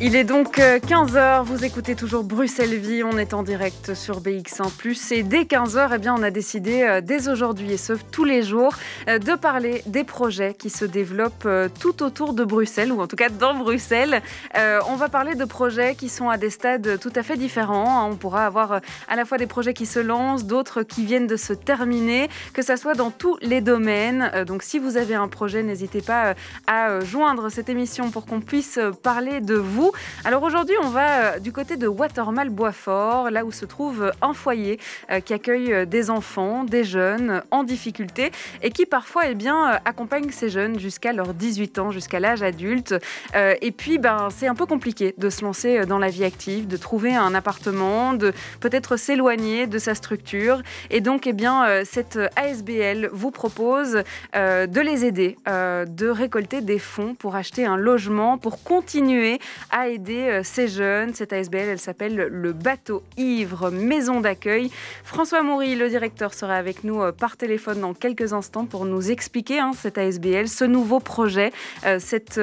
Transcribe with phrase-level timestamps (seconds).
[0.00, 4.20] il est donc 15h, euh, vous écoutez toujours Bruxelles Vie, on est en direct sur
[4.20, 8.24] BX1 et dès 15h, eh bien, on a décidé euh, dès aujourd'hui et ce tous
[8.24, 8.74] les jours
[9.08, 11.48] euh, de parler des projets qui se développent
[11.80, 14.22] tout autour de Bruxelles ou en tout cas dans Bruxelles.
[14.54, 18.00] on va parler de projets qui sont à des stades tout à fait différents.
[18.00, 18.08] Hein.
[18.12, 21.36] On pourra avoir à la fois des projets qui se lancent, d'autres qui viennent de
[21.36, 24.30] se terminer, que ça soit dans tous les domaines.
[24.46, 26.34] donc si vous avez un projet, n'hésitez pas
[26.66, 29.87] à joindre cette émission pour qu'on puisse parler de vous.
[30.24, 34.34] Alors aujourd'hui, on va euh, du côté de Watermal Boisfort, là où se trouve un
[34.34, 34.78] foyer
[35.10, 38.30] euh, qui accueille euh, des enfants, des jeunes en difficulté
[38.62, 42.94] et qui parfois eh bien, accompagne ces jeunes jusqu'à leurs 18 ans, jusqu'à l'âge adulte.
[43.34, 46.76] Et puis, ben, c'est un peu compliqué de se lancer dans la vie active, de
[46.76, 50.62] trouver un appartement, de peut-être s'éloigner de sa structure.
[50.90, 54.02] Et donc, eh bien, cette ASBL vous propose
[54.34, 59.38] de les aider, de récolter des fonds pour acheter un logement, pour continuer
[59.70, 61.14] à aider euh, ces jeunes.
[61.14, 64.70] Cette ASBL, elle s'appelle le Bateau Ivre, maison d'accueil.
[65.04, 69.10] François Moury, le directeur, sera avec nous euh, par téléphone dans quelques instants pour nous
[69.10, 71.52] expliquer hein, cette ASBL, ce nouveau projet,
[71.84, 72.40] euh, cette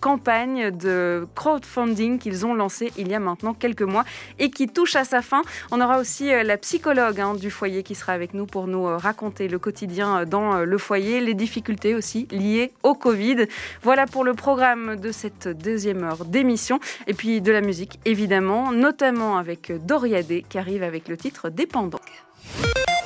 [0.00, 4.04] campagne de crowdfunding qu'ils ont lancée il y a maintenant quelques mois
[4.38, 5.42] et qui touche à sa fin.
[5.70, 9.48] On aura aussi la psychologue hein, du foyer qui sera avec nous pour nous raconter
[9.48, 13.46] le quotidien dans le foyer, les difficultés aussi liées au Covid.
[13.82, 16.73] Voilà pour le programme de cette deuxième heure d'émission.
[17.06, 22.00] Et puis de la musique, évidemment, notamment avec Doriadé qui arrive avec le titre Dépendant.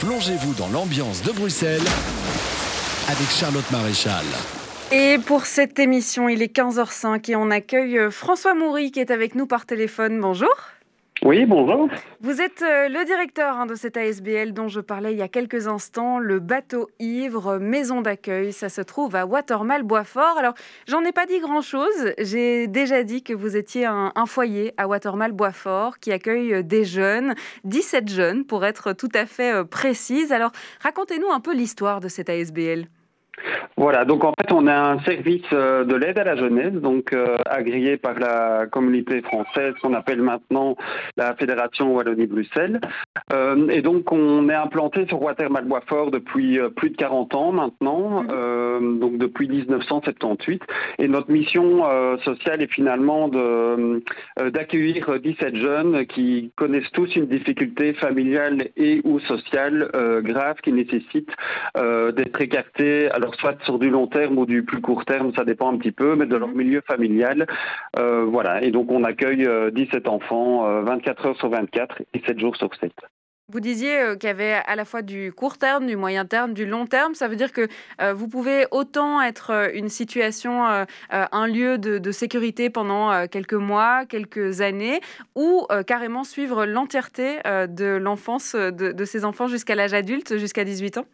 [0.01, 1.83] Plongez-vous dans l'ambiance de Bruxelles
[3.09, 4.25] avec Charlotte Maréchal.
[4.91, 9.35] Et pour cette émission, il est 15h05 et on accueille François Moury qui est avec
[9.35, 10.21] nous par téléphone.
[10.21, 10.55] Bonjour.
[11.23, 11.89] Oui, bonjour.
[12.21, 15.29] Vous êtes euh, le directeur hein, de cette ASBL dont je parlais il y a
[15.29, 18.53] quelques instants, le bateau ivre, maison d'accueil.
[18.53, 20.39] Ça se trouve à Watermal, Boisfort.
[20.39, 20.55] Alors,
[20.87, 22.13] j'en ai pas dit grand-chose.
[22.19, 26.85] J'ai déjà dit que vous étiez un, foyer à Watermal, Boisfort qui accueille euh, des
[26.85, 30.31] jeunes, 17 jeunes pour être tout à fait euh, précise.
[30.31, 32.87] Alors, racontez-nous un peu l'histoire de cette ASBL.
[33.79, 37.13] Voilà, donc en fait, on a un service euh, de l'aide à la jeunesse, donc
[37.13, 40.77] euh, agréé par la communauté française qu'on appelle maintenant
[41.17, 42.81] la Fédération Wallonie-Bruxelles.
[43.33, 48.99] Euh, et donc, on est implanté sur Watermal-Boisfort depuis plus de 40 ans maintenant, mhm.
[48.99, 50.61] donc depuis 1978.
[50.99, 51.85] Et notre mission
[52.25, 54.03] sociale est finalement de
[54.51, 59.89] d'accueillir 17 jeunes qui connaissent tous une difficulté familiale et ou sociale
[60.25, 61.31] grave qui nécessite
[61.77, 63.09] d'être écartés.
[63.11, 65.93] Alors soit sur du long terme ou du plus court terme, ça dépend un petit
[65.93, 66.57] peu, mais de leur mhm.
[66.57, 67.47] milieu familial.
[67.99, 72.23] Euh, voilà, et donc on accueille 17 euh, enfants 24 euh, heures sur 24 et
[72.27, 72.91] 7 jours sur 7.
[73.51, 76.67] Vous disiez qu'il y avait à la fois du court terme, du moyen terme, du
[76.67, 77.15] long terme.
[77.15, 77.67] Ça veut dire que
[78.13, 80.65] vous pouvez autant être une situation,
[81.09, 85.01] un lieu de, sécurité pendant quelques mois, quelques années,
[85.35, 90.99] ou carrément suivre l'entièreté de l'enfance de, de ces enfants jusqu'à l'âge adulte, jusqu'à 18
[90.99, 91.07] ans?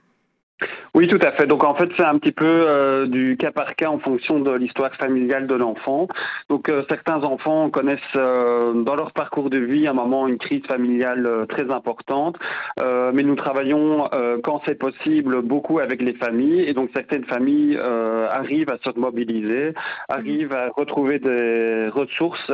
[0.94, 1.46] Oui, tout à fait.
[1.46, 4.52] Donc en fait, c'est un petit peu euh, du cas par cas en fonction de
[4.52, 6.06] l'histoire familiale de l'enfant.
[6.48, 10.64] Donc euh, certains enfants connaissent euh, dans leur parcours de vie un moment une crise
[10.66, 12.36] familiale très importante,
[12.78, 14.08] mais nous travaillons
[14.42, 19.74] quand c'est possible beaucoup avec les familles et donc certaines familles arrivent à se mobiliser,
[20.08, 22.50] arrivent à retrouver des ressources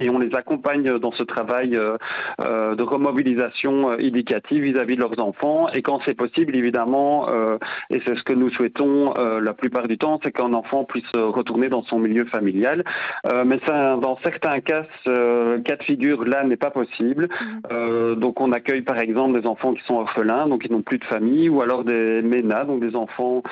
[0.00, 5.68] et on les accompagne dans ce travail de remobilisation éducative vis-à-vis -vis de leurs enfants
[5.68, 7.58] et quand c'est possible évidemment euh,
[7.90, 11.10] et c'est ce que nous souhaitons euh, la plupart du temps, c'est qu'un enfant puisse
[11.14, 12.84] retourner dans son milieu familial.
[13.26, 17.28] Euh, mais ça, dans certains cas, ce cas de figure là n'est pas possible.
[17.70, 18.16] Mhm.
[18.16, 21.04] donc on accueille par exemple des enfants qui sont orphelins, donc qui n'ont plus de
[21.04, 23.42] famille, ou alors des MENA, donc des enfants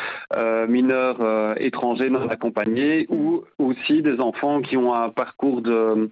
[0.68, 1.18] mineurs
[1.58, 6.10] étrangers non accompagnés, ou aussi des enfants qui ont un parcours de,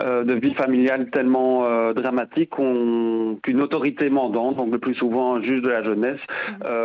[0.00, 5.68] de vie familiale tellement dramatique qu'une autorité mandante, donc le plus souvent un juge de
[5.68, 6.20] la jeunesse,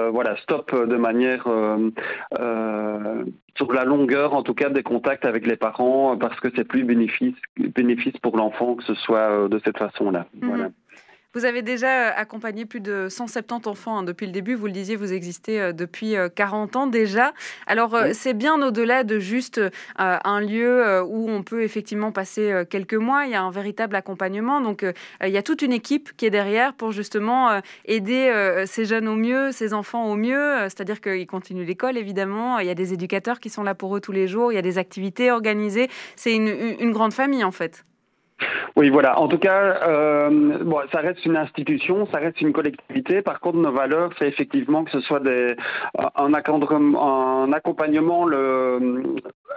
[0.08, 0.12] mhm.
[0.12, 1.92] voilà, stop de manière euh,
[2.40, 3.24] euh,
[3.58, 6.84] sur la longueur, en tout cas, des contacts avec les parents, parce que c'est plus
[6.84, 10.26] bénéfice, bénéfice pour l'enfant que ce soit euh, de cette façon-là.
[10.42, 10.72] Mhm.
[11.36, 14.56] Vous avez déjà euh, accompagné plus de 170 enfants hein, depuis le début.
[14.56, 17.36] Vous le disiez, vous existez euh, depuis 40 euh, ans déjà.
[17.68, 19.62] Alors, c'est bien au-delà de juste
[19.98, 23.26] un lieu où on peut effectivement passer quelques mois.
[23.26, 24.60] Il y a un véritable accompagnement.
[24.60, 24.84] Donc,
[25.24, 29.16] il y a toute une équipe qui est derrière pour justement aider ces jeunes au
[29.16, 30.56] mieux, ces enfants au mieux.
[30.64, 32.60] C'est-à-dire qu'ils continuent l'école, évidemment.
[32.60, 34.52] Il y a des éducateurs qui sont là pour eux tous les jours.
[34.52, 35.90] Il y a des activités organisées.
[36.16, 37.86] C'est une, une grande famille, en fait.
[38.76, 39.20] Oui, voilà.
[39.20, 40.30] En tout cas, euh,
[40.64, 43.22] bon, ça reste une institution, ça reste une collectivité.
[43.22, 45.56] Par contre, nos valeurs, c'est effectivement que ce soit des,
[45.98, 49.04] un, un accompagnement le,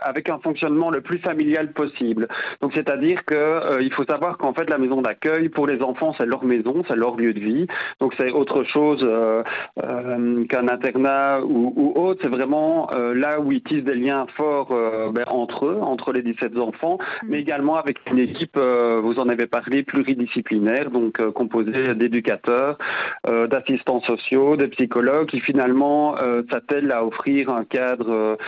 [0.00, 2.28] avec un fonctionnement le plus familial possible.
[2.60, 6.14] Donc, c'est-à-dire que euh, il faut savoir qu'en fait, la maison d'accueil pour les enfants,
[6.18, 7.66] c'est leur maison, c'est leur lieu de vie.
[8.00, 9.42] Donc, c'est autre chose euh,
[9.82, 12.20] euh qu'un internat ou, ou autre.
[12.22, 14.74] C'est vraiment euh, là où ils tissent des liens forts
[15.12, 17.26] ben, entre eux, entre les 17 enfants, mmh.
[17.28, 18.58] mais également avec une équipe
[19.02, 22.78] vous en avez parlé, pluridisciplinaire, donc euh, composé d'éducateurs,
[23.26, 28.38] euh, d'assistants sociaux, de psychologues, qui finalement euh, s'attellent à offrir un cadre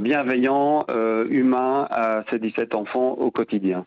[0.00, 0.86] bienveillant,
[1.28, 3.86] humain à ces 17 enfants au quotidien.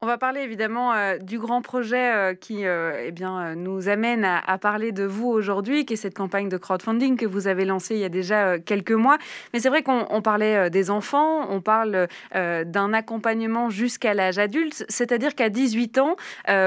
[0.00, 4.24] On va parler évidemment euh, du grand projet euh, qui euh, eh bien, nous amène
[4.24, 7.96] à, parler de vous aujourd'hui, qui est cette campagne de crowdfunding que vous avez lancée
[7.96, 9.18] il y a déjà quelques mois.
[9.52, 15.34] Mais c'est vrai qu'on parlait des enfants, on parle d'un accompagnement jusqu'à l'âge adulte, c'est-à-dire
[15.34, 16.16] qu'à 18 ans,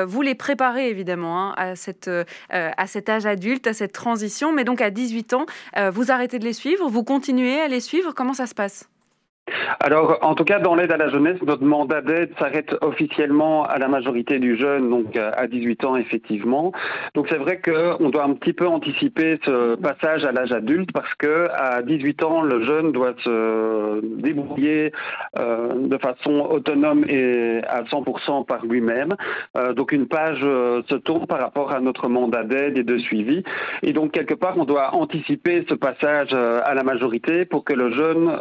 [0.06, 1.74] vous les préparez évidemment hein, à,
[2.52, 4.52] à cet âge adulte, à cette transition.
[4.52, 5.46] Mais donc à 18 ans,
[5.92, 8.14] vous arrêtez de les suivre, vous continuez à les suivre.
[8.14, 8.91] Comment ça se passe?
[9.80, 13.78] Alors, en tout cas, dans l'aide à la jeunesse, notre mandat d'aide s'arrête officiellement à
[13.78, 16.72] la majorité du jeune, donc à 18 ans, effectivement.
[17.16, 21.14] Donc, c'est vrai qu'on doit un petit peu anticiper ce passage à l'âge adulte parce
[21.16, 24.92] que à 18 ans, le jeune doit se débrouiller
[25.40, 29.16] euh, de façon autonome et à 100% par lui-même.
[29.58, 32.98] Euh, donc, une page euh, se tourne par rapport à notre mandat d'aide et de
[32.98, 33.44] suivi.
[33.84, 37.92] Et donc, quelque part, on doit anticiper ce passage à la majorité pour que le
[37.92, 38.32] jeune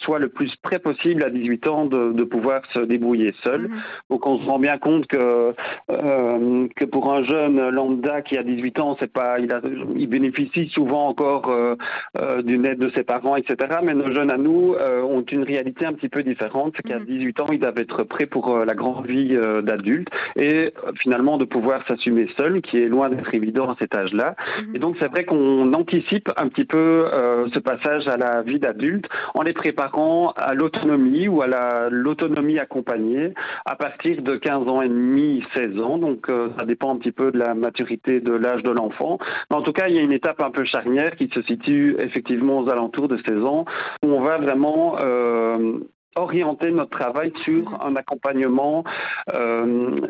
[0.00, 3.62] soit le plus près possible à 18 ans de, pouvoir se débrouiller seul.
[3.62, 3.76] Mhm.
[4.10, 5.54] Donc on se rend bien compte que,
[5.90, 9.60] euh, que pour un jeune lambda qui a 18 ans, c'est pas, il, a,
[9.96, 11.74] il bénéficie souvent encore euh,
[12.18, 13.78] euh, d'une aide de ses parents, etc.
[13.82, 17.38] Mais nos jeunes à nous ont une réalité un petit peu différente, c'est qu'à 18
[17.38, 17.44] mhm.
[17.44, 22.28] ans, ils doivent être prêts pour la grande vie d'adulte et finalement de pouvoir s'assumer
[22.36, 24.34] seul, qui est loin d'être évident à cet âge-là.
[24.60, 24.76] Mhm.
[24.76, 27.06] Et donc c'est vrai qu'on anticipe un petit peu
[27.52, 33.34] ce passage à la vie d'adulte en les préparant à l'autonomie ou à l'autonomie accompagnée
[33.64, 35.98] à partir de 15 ans et demi, 16 ans.
[35.98, 39.18] Donc euh, ça dépend un petit peu de la maturité de l'âge de l'enfant.
[39.50, 41.96] Mais en tout cas, il y a une étape un peu charnière qui se situe
[41.98, 43.64] effectivement aux alentours de 16 ans
[44.04, 45.78] où on va vraiment euh,
[46.16, 48.84] orienter notre travail sur un accompagnement
[49.32, 50.00] euh,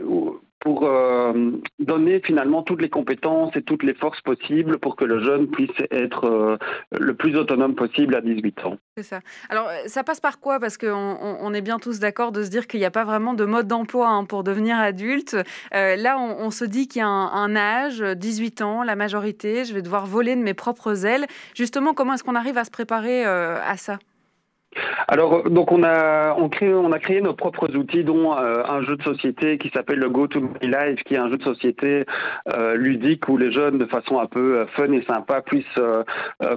[0.61, 5.23] pour euh, donner finalement toutes les compétences et toutes les forces possibles pour que le
[5.23, 6.57] jeune puisse être euh,
[6.99, 8.77] le plus autonome possible à 18 ans.
[8.97, 9.21] C'est ça.
[9.51, 10.59] Alors euh, ça passe par quoi?
[10.59, 10.89] Parce qu'on
[11.21, 13.69] on est bien tous d'accord de se dire qu'il n'y a pas vraiment de mode
[13.69, 15.37] d'emploi hein, pour devenir adulte.
[15.73, 19.75] là, on, se dit qu'il y a un, un, âge, 18 ans, la majorité, je
[19.75, 21.27] vais devoir voler de mes propres ailes.
[21.55, 23.99] Justement, comment est-ce qu'on arrive à se préparer à ça?
[25.09, 28.83] Alors, donc on a, on, crée, on a créé nos propres outils, dont euh, un
[28.83, 31.43] jeu de société qui s'appelle le Go to My Life, qui est un jeu de
[31.43, 32.05] société
[32.53, 35.67] euh, ludique où les jeunes, de façon un peu euh, fun et sympa, puissent,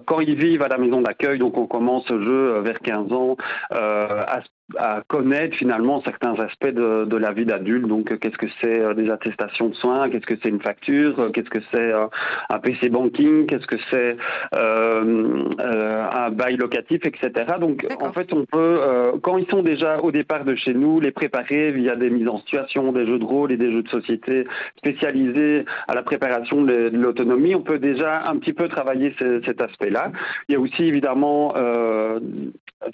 [0.06, 3.38] quand ils vivent à la maison d'accueil, donc on commence ce jeu vers 15 ans,
[3.72, 4.42] à
[4.78, 7.88] à connaître finalement certains aspects de, de la vie d'adulte.
[7.88, 10.10] Donc, qu'est-ce que c'est euh, des attestations de soins?
[10.10, 11.20] Qu'est-ce que c'est une facture?
[11.20, 12.08] Euh, Qu'est-ce que c'est euh,
[12.50, 13.46] un PC banking?
[13.48, 14.18] Qu'est-ce que c'est
[14.56, 17.32] euh, un bail locatif, etc.
[17.60, 18.80] Donc, en fait, on peut,
[19.22, 22.38] quand ils sont déjà au départ de chez nous, les préparer via des mises en
[22.40, 24.46] situation, des jeux de rôle et des jeux de société
[24.78, 27.56] spécialisés à la préparation de l'autonomie.
[27.56, 29.14] On peut déjà un petit peu travailler
[29.46, 30.12] cet aspect-là.
[30.48, 31.54] Il y a aussi évidemment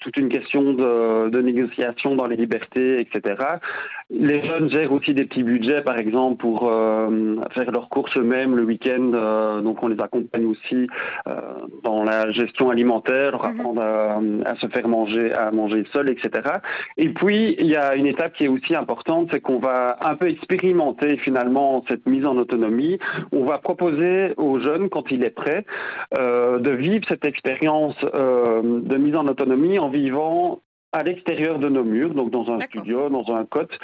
[0.01, 1.66] toute une question de, de négociation
[2.15, 3.35] dans les libertés, etc.
[4.09, 8.55] Les jeunes gèrent aussi des petits budgets, par exemple, pour euh, faire leurs courses eux-mêmes
[8.55, 9.11] le week-end.
[9.13, 10.87] Euh, donc, on les accompagne aussi
[11.27, 11.33] euh,
[11.83, 13.59] dans la gestion alimentaire, leur mhm.
[13.59, 16.31] apprendre à, se faire manger, à manger seul, etc.
[16.95, 20.15] Et puis, il y a une étape qui est aussi importante, c'est qu'on va un
[20.15, 22.99] peu expérimenter finalement cette mise en autonomie.
[23.33, 25.65] On va proposer aux jeunes, quand il est prêt,
[26.13, 30.61] de vivre cette expérience de mise en autonomie en vivant
[30.97, 33.77] à l'extérieur de nos murs, donc dans un studio, dans un cote,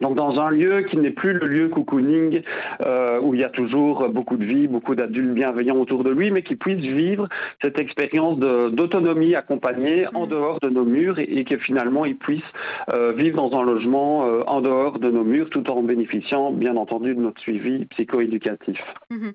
[0.00, 2.42] Donc dans un lieu qui n'est plus le lieu cocooning
[2.84, 6.30] euh, où il y a toujours beaucoup de vie, beaucoup d'adultes bienveillants autour de lui,
[6.32, 7.28] mais qui puisse vivre
[7.62, 10.28] cette expérience d'autonomie accompagnée en mm.
[10.28, 12.50] dehors de nos murs et, que finalement il puisse
[12.92, 16.76] euh, vivre dans un logement euh, en dehors de nos murs tout en bénéficiant bien
[16.76, 18.80] entendu de notre suivi psychoéducatif.
[19.10, 19.32] Mm-hmm.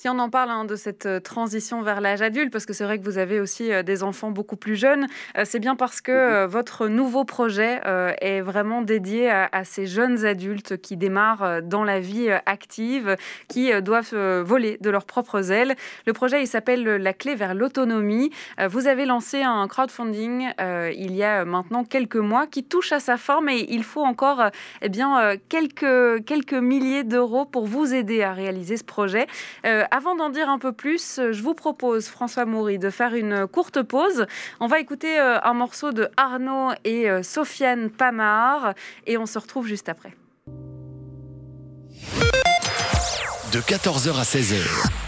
[0.00, 2.84] Si on en parle hein, de cette euh, transition vers l'âge adulte, parce que c'est
[2.84, 5.06] vrai que vous avez aussi euh, des enfants beaucoup plus jeunes,
[5.36, 6.50] euh, c'est bien parce que mhm.
[6.50, 7.82] votre nouveau projet
[8.22, 13.16] est vraiment dédié à, ces jeunes adultes qui démarrent dans la vie active,
[13.48, 15.74] qui doivent voler de leurs propres ailes.
[16.06, 18.30] Le projet, il s'appelle La clé vers l'autonomie.
[18.68, 23.16] Vous avez lancé un crowdfunding il y a maintenant quelques mois qui touche à sa
[23.16, 24.50] fin, mais il faut encore
[24.82, 29.26] eh bien, quelques, quelques milliers d'euros pour vous aider à réaliser ce projet
[29.90, 33.46] avant d'en dire un peu plus, euh, je vous propose, François Moury, de faire une
[33.46, 34.26] courte pause.
[34.60, 38.74] On va écouter euh, un morceau de Arnaud et euh, Sofiane Pamar
[39.06, 40.14] et on se retrouve juste après.
[43.52, 44.62] De 14h à 16h,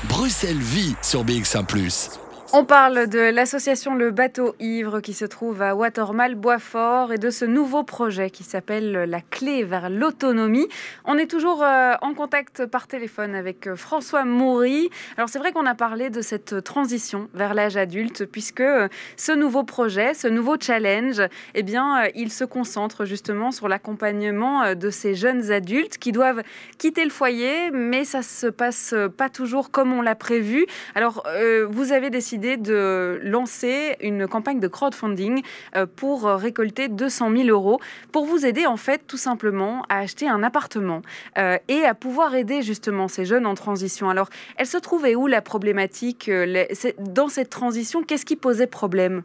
[0.09, 1.65] Bruxelles vit sur BX1⁇
[2.55, 7.31] on parle de l'association Le Bateau Ivre qui se trouve à Watermal, Boisfort et de
[7.31, 10.69] ce nouveau projet qui s'appelle La clé vers l'autonomie.
[11.07, 14.91] On est toujours euh, en contact par téléphone avec euh, François Maury.
[15.17, 19.33] Alors c'est vrai qu'on a parlé de cette transition vers l'âge adulte puisque euh, ce
[19.33, 21.23] nouveau projet, ce nouveau challenge,
[21.55, 26.43] eh bien, il se concentre justement sur l'accompagnement de ces jeunes adultes qui doivent
[26.77, 30.67] quitter le foyer, mais ça se passe pas toujours comme on l'a prévu.
[30.95, 31.25] Alors
[31.71, 35.43] vous avez décidé de lancer une campagne de crowdfunding
[35.77, 37.81] euh, pour récolter 200 000 euros
[38.11, 41.03] pour vous aider en fait tout simplement à acheter un appartement
[41.39, 44.11] euh, et à pouvoir aider justement ces jeunes en transition.
[44.11, 46.67] Alors, elle se trouvait où la problématique euh,
[46.99, 49.23] dans cette transition Qu'est-ce qui posait problème?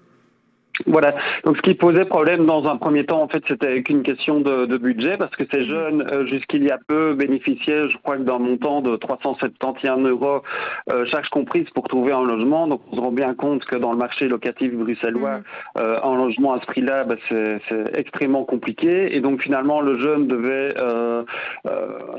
[0.86, 1.16] Voilà.
[1.44, 4.78] Donc, ce qui posait problème dans un premier temps, en fait, c'était qu'une question de,
[4.78, 5.66] budget, parce que ces mhm.
[5.66, 10.44] jeunes, euh, jusqu'il y a peu, bénéficiaient, je crois d'un montant de 371 euros
[10.92, 12.68] euh, chaque comprise pour trouver un logement.
[12.68, 15.44] Donc, on se rend bien compte que dans le marché locatif bruxellois, mhm.
[15.80, 17.60] euh, un logement à ce prix-là, bah, c'est
[17.96, 19.16] extrêmement compliqué.
[19.16, 20.76] Et donc, finalement, le jeune devait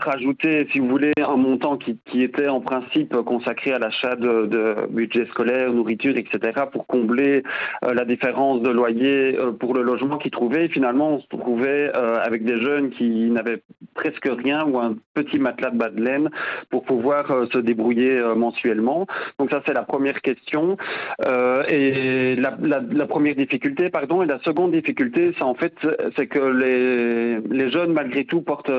[0.00, 4.74] rajouter, si vous voulez, un montant qui, était en principe consacré à l'achat de, de
[4.90, 7.42] budget scolaire, nourriture, etc., pour combler
[7.82, 10.68] la différence de loyer euh, pour le logement qu'ils trouvaient.
[10.68, 13.62] finalement, on se trouvait euh, avec des jeunes qui n'avaient
[13.94, 16.30] presque rien ou un petit matelas de bas de laine
[16.70, 19.06] pour pouvoir euh, se débrouiller mensuellement.
[19.38, 20.76] Donc ça, c'est la première question.
[21.68, 25.74] et la, première difficulté, pardon, et la seconde difficulté, c'est en fait,
[26.16, 28.70] c'est que les, les jeunes, malgré tout, portent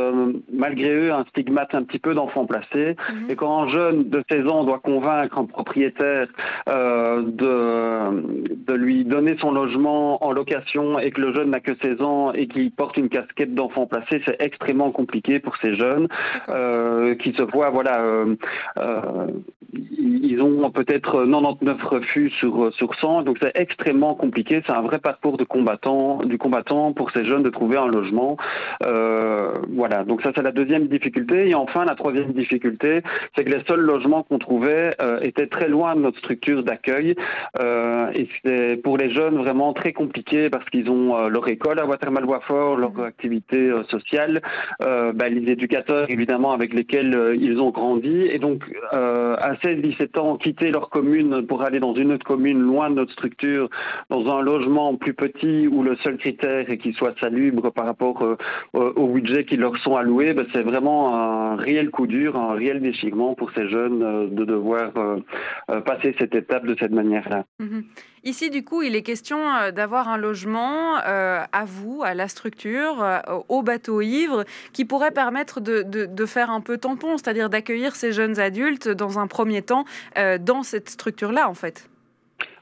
[0.52, 2.96] malgré eux un stigmate un petit peu d'enfant placé.
[2.96, 3.30] Mhm.
[3.30, 6.28] Et quand un jeune de 16 ans doit convaincre un propriétaire
[6.68, 12.02] de, de lui donner son logement en location et que le jeune n'a que 16
[12.02, 16.08] ans et qui porte une casquette d'enfant placé, c'est extrêmement compliqué pour ces jeunes
[16.50, 18.36] euh, qui se voient, voilà, euh,
[18.78, 19.28] euh,
[19.74, 24.62] ils ont peut-être 99 refus sur, sur 100, donc c'est extrêmement compliqué.
[24.66, 28.38] C'est un vrai parcours de combattant, du combattant pour ces jeunes de trouver un logement.
[28.82, 31.50] voilà, donc ça c'est la deuxième difficulté.
[31.50, 33.02] Et enfin, la troisième difficulté,
[33.36, 37.16] c'est que les seuls logements qu'on trouvait étaient très loin de notre structure d'accueil.
[37.60, 41.86] et c'est pour les jeunes vraiment très compliqué parce qu'ils ont euh, leur école à
[41.86, 43.04] Watermal-Boisfort, leur mhm.
[43.04, 44.42] activité euh, sociale,
[44.82, 48.28] euh, bah, les éducateurs évidemment avec lesquels ils ont grandi.
[48.32, 52.90] Et donc, à 16-17 ans, quitter leur commune pour aller dans une autre commune loin
[52.90, 53.70] de notre structure,
[54.10, 58.24] dans un logement plus petit où le seul critère est qu'il soit salubre par rapport
[58.74, 62.82] au budget qui leur sont alloués, bah, c'est vraiment un réel coup dur, un réel
[62.82, 64.92] déchirement pour ces jeunes de devoir
[65.86, 67.46] passer cette étape de cette manière-là.
[67.60, 67.84] Mhm.
[68.24, 72.28] Ici, du coup, il est question euh, d'avoir un logement euh, à vous, à la
[72.28, 77.50] structure, euh, au bateau ivre, qui pourrait permettre de, de faire un peu tampon, c'est-à-dire
[77.50, 79.86] d'accueillir ces jeunes adultes dans un premier temps
[80.40, 81.90] dans cette structure-là, en fait.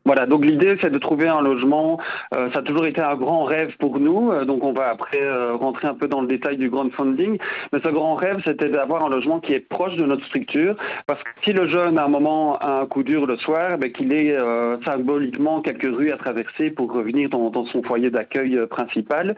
[0.08, 2.00] Voilà, donc l'idée c'est de trouver un logement.
[2.34, 5.22] Euh, ça a toujours été un grand rêve pour nous, euh, donc on va après
[5.22, 7.38] euh, rentrer un peu dans le détail du crowdfunding.
[7.74, 11.22] Mais ce grand rêve c'était d'avoir un logement qui est proche de notre structure, parce
[11.22, 14.14] que si le jeune à un moment a un coup dur le soir, ben, qu'il
[14.14, 14.38] ait
[14.86, 19.36] symboliquement quelques rues à traverser pour revenir dans, son foyer d'accueil principal.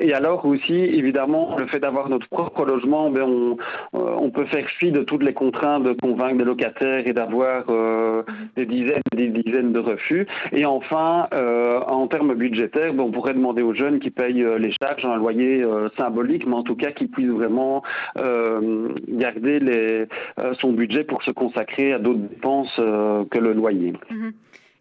[0.00, 3.56] et alors aussi, évidemment, le fait d'avoir notre propre logement, ben, on,
[3.92, 7.64] on peut faire fi de toutes les contraintes de convaincre des locataires et d'avoir
[8.56, 10.26] des dizaines des dizaines de refus.
[10.52, 14.72] Et enfin, euh, en termes budgétaires, on pourrait demander aux jeunes qui payent euh, les
[14.80, 17.82] charges un loyer euh, symbolique, mais en tout cas qui puissent vraiment
[19.08, 20.06] garder les,
[20.60, 23.92] son budget pour se consacrer à d'autres dépenses que le loyer.
[24.10, 24.32] Mhm.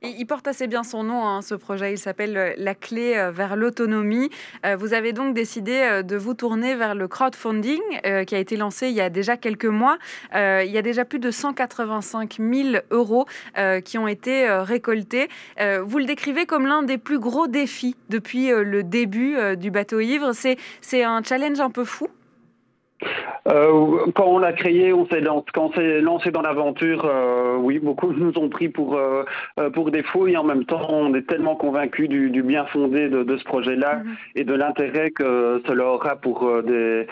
[0.02, 1.92] Il porte assez bien son nom, hein, ce projet.
[1.92, 4.30] Il s'appelle euh, La clé euh, vers l'autonomie.
[4.66, 7.82] Euh, vous avez donc décidé de vous tourner vers le crowdfunding
[8.26, 9.98] qui a été lancé il y a déjà quelques mois.
[10.34, 13.26] il y a déjà plus de 185 000 euros
[13.84, 15.28] qui ont été récoltés.
[15.84, 20.32] vous le décrivez comme l'un des plus gros défis depuis le début du bateau ivre.
[20.34, 22.08] C'est un challenge un peu fou
[23.48, 27.56] euh, quand on l'a créé, on s'est lancé, quand on s'est lancé dans l'aventure, euh,
[27.58, 29.24] oui, beaucoup nous ont pris pour euh,
[29.60, 32.66] euh, pour des fous et en même temps, on est tellement convaincus du, du bien
[32.66, 34.16] fondé de, de ce projet-là mhm.
[34.36, 37.08] et de l'intérêt que cela aura pour des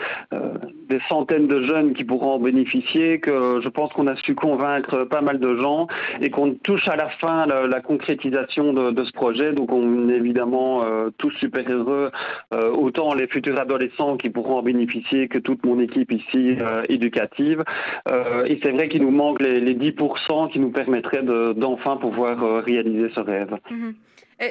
[0.88, 5.04] des centaines de jeunes qui pourront en bénéficier que je pense qu'on a su convaincre
[5.04, 5.86] pas mal de gens
[6.20, 9.52] et qu'on touche à la fin la, la concrétisation de, de, ce projet.
[9.52, 10.82] Donc, on est évidemment
[11.18, 12.10] tous super heureux,
[12.52, 17.64] autant les futurs adolescents qui pourront en bénéficier que toute mon équipe ici euh, éducative.
[18.08, 22.42] Euh, et c'est vrai qu'il nous manque les, les, 10% qui nous permettraient d'enfin pouvoir
[22.42, 23.56] euh, réaliser ce rêve.
[23.70, 23.94] Mhm.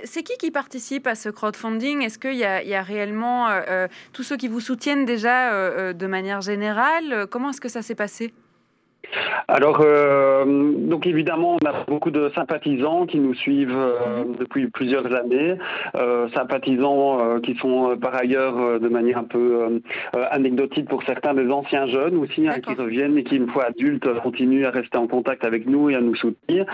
[0.04, 2.02] C'est qui qui participe à ce crowdfunding?
[2.04, 3.48] Est-ce qu'il y, a réellement
[4.12, 7.26] tous ceux qui vous soutiennent déjà de manière générale?
[7.32, 8.34] Comment est-ce que ça s'est passé?
[9.48, 15.06] Alors, euh, donc évidemment, on a beaucoup de sympathisants qui nous suivent euh, depuis plusieurs
[15.16, 15.56] années,
[15.96, 19.82] euh, sympathisants qui sont par ailleurs de manière un peu
[20.32, 24.08] anecdotique pour certains des anciens jeunes aussi, hein, qui reviennent et qui, une fois adultes,
[24.22, 26.66] continuent à rester en contact avec nous et à nous soutenir.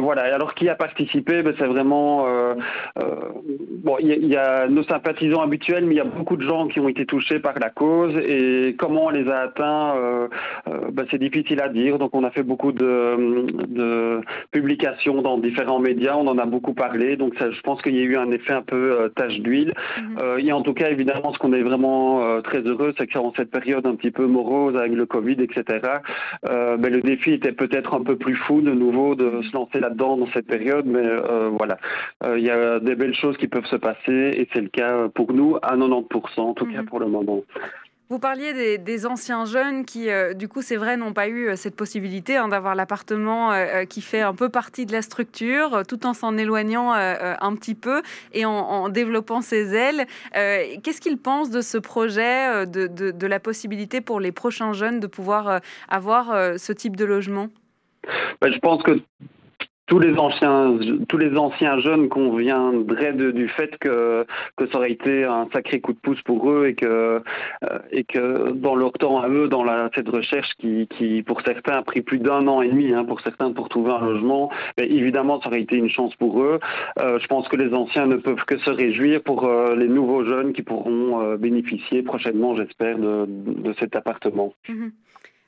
[0.00, 0.28] voilà.
[0.28, 1.42] Et alors, qui a participé?
[1.42, 2.26] Ben, C'est vraiment
[3.82, 3.96] bon.
[4.00, 6.80] Il y, y, a nos sympathisants habituels, mais il y a beaucoup de gens qui
[6.80, 10.28] ont été touchés par la cause et comment on les a atteints,
[10.66, 11.98] ben, c'est difficile à dire.
[11.98, 16.74] Donc on a fait beaucoup de, de, publications dans différents médias, on en a beaucoup
[16.74, 17.16] parlé.
[17.16, 19.72] Donc ça, je pense qu'il y a eu un effet un peu euh, tache d'huile.
[19.74, 20.22] Mm -hmm.
[20.22, 23.32] euh, et en tout cas, évidemment, ce qu'on est vraiment euh, très heureux, c'est qu'en
[23.36, 25.64] cette période un petit peu morose avec le Covid, etc.,
[26.48, 29.80] euh, ben, le défi était peut-être un peu plus fou de nouveau de se lancer
[29.80, 30.86] là-dedans dans cette période.
[30.86, 31.76] Mais euh, voilà,
[32.24, 35.08] euh, il y a des belles choses qui peuvent se passer et c'est le cas
[35.14, 36.74] pour nous à 90%, en tout mm -hmm.
[36.74, 37.42] cas pour le moment.
[38.10, 41.56] Vous parliez des, anciens jeunes qui, euh, du coup, c'est vrai, n'ont pas eu euh,
[41.56, 46.04] cette possibilité hein, d'avoir l'appartement euh, qui fait un peu partie de la structure, tout
[46.04, 50.06] en s'en éloignant un petit peu et en, développant ses ailes.
[50.32, 55.60] Qu'est-ce qu'ils pensent de ce projet, de, la possibilité pour les prochains jeunes de pouvoir
[55.88, 57.48] avoir ce type de logement?
[58.40, 59.00] Ben, Je pense que
[59.86, 64.24] tous les anciens tous les anciens jeunes conviendraient de, du fait que
[64.56, 67.22] que ça aurait été un sacré coup de pouce pour eux et que
[67.64, 71.42] euh, et que dans leur temps à eux dans la cette recherche qui qui pour
[71.42, 74.50] certains a pris plus d'un an et demi hein, pour certains pour trouver un logement
[74.78, 76.58] évidemment ça aurait été une chance pour eux
[77.00, 80.24] euh, je pense que les anciens ne peuvent que se réjouir pour euh, les nouveaux
[80.24, 84.90] jeunes qui pourront euh, bénéficier prochainement j'espère de, de cet appartement mm -hmm.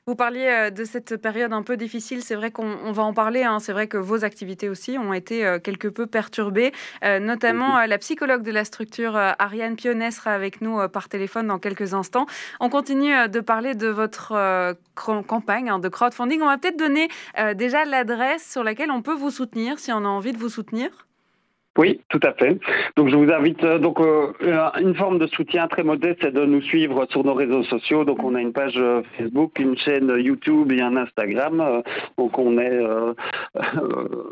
[0.09, 3.43] Vous parliez euh, de cette période un peu difficile, c'est vrai qu'on va en parler,
[3.43, 3.59] hein.
[3.59, 6.71] c'est vrai que vos activités aussi ont été euh, quelque peu perturbées,
[7.03, 11.59] euh, notamment la psychologue de la structure Ariane Pionnet sera avec nous par téléphone dans
[11.59, 12.25] quelques instants.
[12.61, 16.41] On continue de parler de votre campagne hein, de crowdfunding.
[16.41, 17.09] On va peut-être donner
[17.55, 21.06] déjà l'adresse sur laquelle on peut vous soutenir si on a envie de vous soutenir.
[21.77, 22.57] Oui, tout à fait.
[22.95, 24.31] Donc je vous invite euh, donc euh,
[24.81, 28.03] une forme de soutien très modeste, c'est de nous suivre sur nos réseaux sociaux.
[28.03, 31.61] Donc on a une page euh, Facebook, une chaîne YouTube et un Instagram.
[31.61, 31.81] Euh,
[32.17, 33.13] donc on est euh,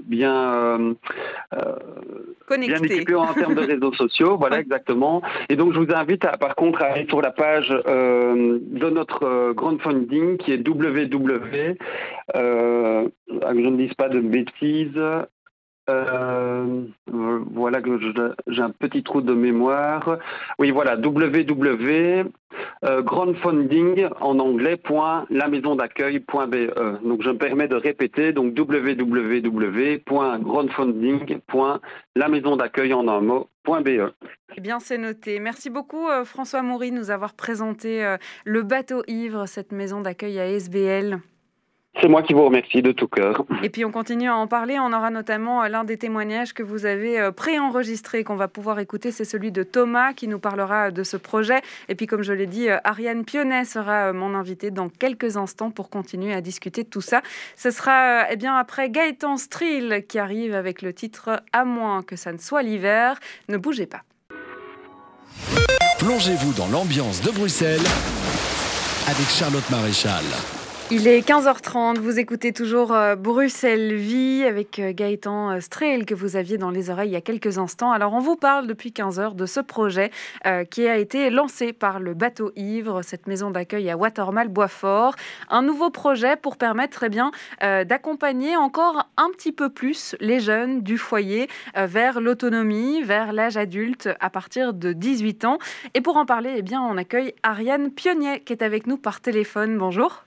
[0.05, 0.95] bien
[2.47, 2.73] Connecté.
[2.73, 4.37] bien équipé en termes de réseaux sociaux.
[4.45, 5.21] Voilà exactement.
[5.49, 9.53] Et donc je vous invite à, par contre à aller sur la page de notre
[9.53, 11.75] crowdfunding qui est www.
[12.33, 13.09] que
[13.41, 14.99] je ne dise pas de bêtises.
[15.89, 17.99] Euh, voilà que
[18.47, 20.17] j'ai un petit trou de mémoire.
[20.59, 22.25] Oui, voilà, www
[22.83, 23.01] euh,
[24.21, 24.77] en anglais
[25.75, 27.03] d'accueil.be.
[27.03, 31.39] Donc je me permets de répéter donc www.crowdfunding
[32.15, 34.11] la maison d'accueil en un mot .be.
[34.57, 35.39] Eh bien, c'est noté.
[35.39, 40.01] Merci beaucoup, euh, François Maury, de nous avoir présenté euh, le bateau ivre, cette maison
[40.01, 41.19] d'accueil à SBL.
[42.01, 43.45] C'est moi qui vous remercie de tout cœur.
[43.63, 44.77] Et puis on continue à en parler.
[44.79, 48.79] On aura notamment euh, l'un des témoignages que vous avez euh, préenregistré, qu'on va pouvoir
[48.79, 49.11] écouter.
[49.11, 51.61] C'est celui de Thomas qui nous parlera de ce projet.
[51.87, 55.71] Et puis comme je l'ai dit, euh, Ariane Pionnet sera mon invitée dans quelques instants
[55.71, 57.21] pour continuer à discuter de tout ça.
[57.55, 62.15] Ce sera eh bien après Gaëtan Strill qui arrive avec le titre À moins que
[62.17, 63.19] ça ne soit l'hiver.
[63.47, 64.01] Ne bougez pas.
[65.99, 67.79] Plongez-vous dans l'ambiance de Bruxelles
[69.07, 70.23] avec Charlotte Maréchal.
[70.91, 76.13] Il est 15h30, vous écoutez toujours euh, Bruxelles Vie avec euh, Gaëtan euh, Strehl que
[76.13, 77.91] vous aviez dans les oreilles il y a quelques instants.
[77.91, 80.11] Alors on vous parle depuis 15h de ce projet
[80.69, 85.15] qui a été lancé par le bateau Ivre, cette maison d'accueil à Watermal Boisfort.
[85.49, 90.81] Un nouveau projet pour permettre eh bien d'accompagner encore un petit peu plus les jeunes
[90.81, 95.57] du foyer vers l'autonomie, vers l'âge adulte à partir de 18 ans.
[95.95, 99.21] Et pour en parler, eh bien on accueille Ariane Pionnier qui est avec nous par
[99.21, 99.77] téléphone.
[99.77, 100.25] Bonjour.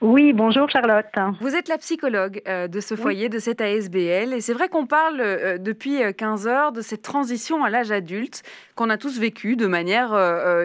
[0.00, 1.06] Oui, bonjour Charlotte.
[1.40, 4.86] Vous êtes la psychologue euh, de ce foyer, de cette ASBL, et c'est vrai qu'on
[4.86, 8.44] parle euh, depuis 15 euh, heures de cette transition à l'âge adulte
[8.76, 10.16] qu'on a tous vécu de manière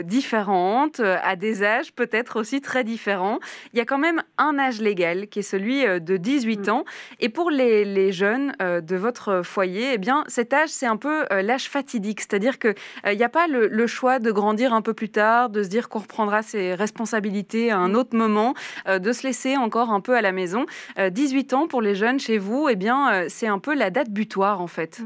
[0.03, 3.39] différente, à des âges peut-être aussi très différents.
[3.73, 6.71] Il y a quand même un âge légal qui est celui de 18 mm.
[6.71, 6.85] ans,
[7.19, 11.69] et pour les, jeunes de votre foyer, eh bien cet âge c'est un peu l'âge
[11.69, 12.75] fatidique, c'est-à-dire qu'il
[13.07, 15.89] n'y a pas le, le, choix de grandir un peu plus tard, de se dire
[15.89, 17.95] qu'on reprendra ses responsabilités à un mm.
[17.95, 18.53] autre moment,
[18.87, 20.65] de se laisser encore un peu à la maison.
[20.97, 23.89] 18 euh, ans pour les jeunes chez vous, eh bien, euh, c'est un peu la
[23.89, 25.01] date butoir en fait.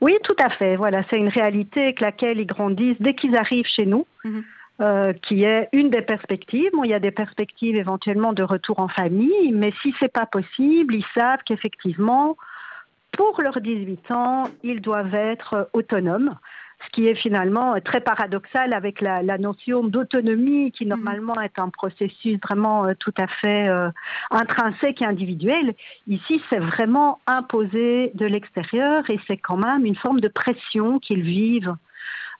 [0.00, 0.76] Oui, tout à fait.
[0.76, 4.06] Voilà, c'est une réalité avec laquelle ils grandissent dès qu'ils arrivent chez nous.
[4.24, 4.44] Mhm.
[4.80, 6.70] Euh, qui est une des perspectives.
[6.72, 10.24] Bon, il y a des perspectives éventuellement de retour en famille, mais si c'est pas
[10.24, 12.36] possible, ils savent qu'effectivement,
[13.10, 16.36] pour leurs 18 ans, ils doivent être autonomes
[16.84, 20.90] ce qui est finalement très paradoxal avec la, notion d'autonomie qui mhm.
[20.90, 23.90] normalement est un processus vraiment euh, tout à fait euh,
[24.30, 25.74] intrinsèque et individuel.
[26.06, 31.22] Ici, c'est vraiment imposé de l'extérieur et c'est quand même une forme de pression qu'ils
[31.22, 31.74] vivent.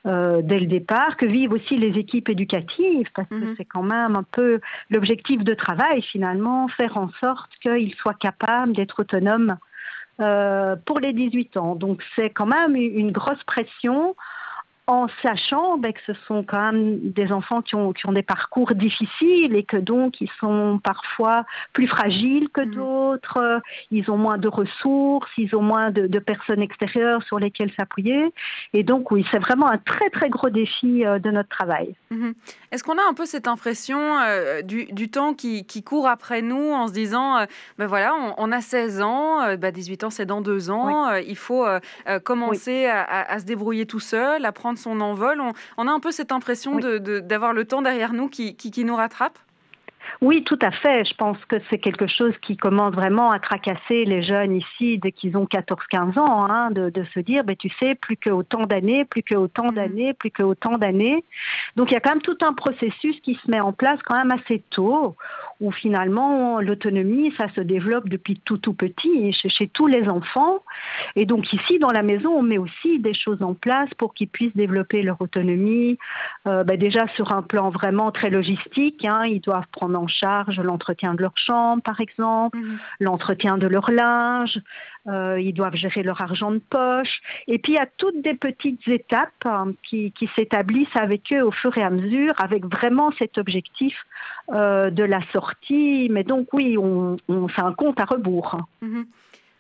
[0.06, 3.54] Euh, dès le départ, que vivent aussi les équipes éducatives, parce que mhm.
[3.56, 8.74] c'est quand même un peu l'objectif de travail finalement, faire en sorte qu'ils soient capables
[8.74, 9.56] d'être autonomes
[10.18, 11.74] pour les 18 ans.
[11.74, 14.16] Donc c'est quand même une grosse pression
[14.88, 18.22] en sachant ben, que ce sont quand même des enfants qui ont, qui ont des
[18.22, 22.70] parcours difficiles et que donc ils sont parfois plus fragiles que mmh.
[22.70, 28.32] d'autres, ils ont moins de ressources, ils ont moins de, personnes extérieures sur lesquelles s'appuyer.
[28.72, 31.94] Et donc oui, c'est vraiment un très très gros défi euh, de notre travail.
[32.10, 32.30] Mmh.
[32.72, 36.40] Est-ce qu'on a un peu cette impression euh, du, du, temps qui, qui, court après
[36.40, 37.44] nous en se disant, euh,
[37.76, 41.66] ben voilà, on, a 16 ans, ben 18 ans c'est dans deux ans, il faut
[42.24, 45.42] commencer à, à se débrouiller tout seul, à prendre son envol.
[45.76, 49.38] On, a un peu cette impression d'avoir le temps derrière nous qui, nous rattrape
[50.22, 51.04] oui, tout à fait.
[51.04, 55.12] Je pense que c'est quelque chose qui commence vraiment à tracasser les jeunes ici dès
[55.12, 59.04] qu'ils ont 14-15 ans, hein, de, se dire, ben, tu sais, plus que autant d'années,
[59.04, 59.74] plus que autant mmh.
[59.74, 61.22] d'années, plus que autant d'années.
[61.76, 64.16] Donc il y a quand même tout un processus qui se met en place quand
[64.16, 65.14] même assez tôt,
[65.60, 70.62] où finalement l'autonomie, ça se développe depuis tout tout petit chez, tous les enfants.
[71.16, 74.28] Et donc ici, dans la maison, on met aussi des choses en place pour qu'ils
[74.28, 75.98] puissent développer leur autonomie.
[76.46, 80.60] Euh, ben déjà sur un plan vraiment très logistique, hein, ils doivent prendre en charge
[80.60, 82.78] l'entretien de leur chambre, par exemple, mmh.
[83.00, 84.60] l'entretien de leur linge,
[85.08, 87.20] euh, ils doivent gérer leur argent de poche.
[87.46, 91.50] Et puis il y a toutes des petites étapes hein, qui, s'établissent avec eux au
[91.50, 93.96] fur et à mesure, avec vraiment cet objectif
[94.52, 96.08] euh, de la sortie.
[96.10, 97.16] Mais donc oui, on,
[97.48, 98.60] fait un compte à rebours.
[98.82, 99.06] Mhm.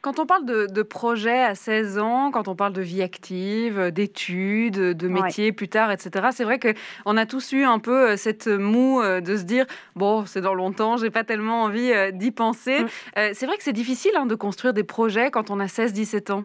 [0.00, 3.90] Quand on parle de, de, projet à 16 ans, quand on parle de vie active,
[3.90, 8.16] d'études, de métier plus tard, etc., c'est vrai qu'on a tous eu un peu euh,
[8.16, 12.12] cette moue euh, de se dire bon, c'est dans longtemps, j'ai pas tellement envie euh,
[12.12, 12.84] d'y penser.
[12.84, 12.88] Mm.
[13.32, 16.44] C'est vrai que c'est difficile hein, de construire des projets quand on a 16-17 ans.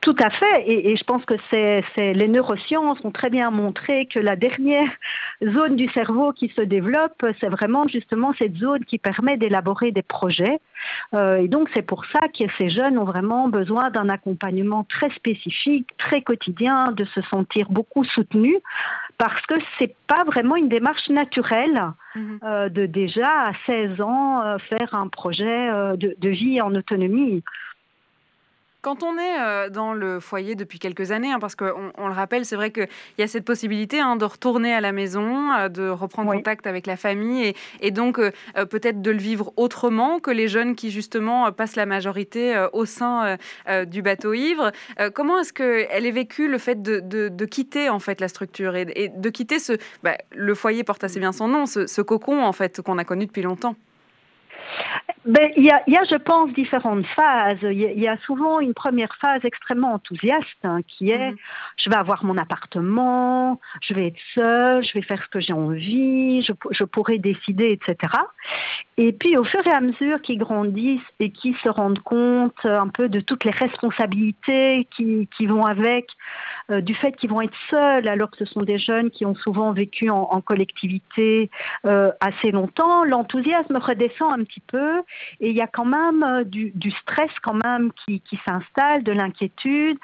[0.00, 4.18] Tout à fait, et, je pense que c'est, les neurosciences ont très bien montré que
[4.18, 4.88] la dernière
[5.44, 10.02] zone du cerveau qui se développe, c'est vraiment justement cette zone qui permet d'élaborer des
[10.02, 10.58] projets.
[11.12, 15.10] Euh, et donc c'est pour ça que ces jeunes ont vraiment besoin d'un accompagnement très
[15.10, 18.56] spécifique, très quotidien, de se sentir beaucoup soutenus,
[19.18, 21.92] parce que c'est pas vraiment une démarche naturelle.
[22.16, 22.40] Mhm.
[22.42, 27.44] Euh, de déjà à 16 ans euh, faire un projet de, vie en autonomie.
[28.82, 32.14] Quand on est euh, dans le foyer depuis quelques années, hein, parce qu'on on le
[32.14, 32.88] rappelle, c'est vrai qu'il
[33.18, 36.86] y a cette possibilité hein, de retourner à la maison, euh, de reprendre contact avec
[36.86, 38.30] la famille et, donc euh,
[38.64, 43.36] peut-être de le vivre autrement que les jeunes qui justement passent la majorité au sein
[43.86, 44.72] du bateau ivre.
[45.14, 49.30] comment est-ce qu'elle est vécue le fait de, quitter en fait la structure et, de
[49.30, 49.72] quitter ce...
[50.02, 53.04] Bah, le foyer porte assez bien son nom, ce, ce cocon en fait qu'on a
[53.04, 53.74] connu depuis longtemps?
[55.26, 57.58] Ben, il, y a, il y a, je pense, différentes phases.
[57.62, 61.36] Il y a, souvent une première phase extrêmement enthousiaste hein, qui est mhm.
[61.76, 65.52] je vais avoir mon appartement, je vais être seule, je vais faire ce que j'ai
[65.52, 68.14] envie, je, je, pourrai décider, etc.
[68.96, 72.88] Et puis, au fur et à mesure qu'ils grandissent et qu'ils se rendent compte un
[72.88, 76.08] peu de toutes les responsabilités qui, qui vont avec,
[76.70, 79.34] euh, du fait qu'ils vont être seuls, alors que ce sont des jeunes qui ont
[79.34, 81.50] souvent vécu en, en collectivité
[81.84, 85.02] euh, assez longtemps, l'enthousiasme redescend un petit peu
[85.40, 89.98] et il y a quand même euh, du, stress quand même qui, s'installe, de l'inquiétude